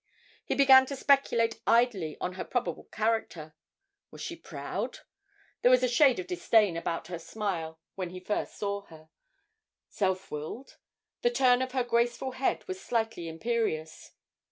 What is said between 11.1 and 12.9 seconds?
the turn of her graceful head was